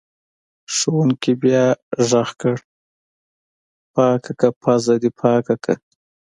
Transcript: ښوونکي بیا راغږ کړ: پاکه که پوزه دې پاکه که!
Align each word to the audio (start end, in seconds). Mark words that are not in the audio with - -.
ښوونکي 0.75 1.33
بیا 1.43 1.65
راغږ 2.09 2.29
کړ: 2.41 2.55
پاکه 3.93 4.33
که 4.39 4.47
پوزه 4.61 4.95
دې 5.01 5.09
پاکه 5.19 5.55
که! 5.63 5.73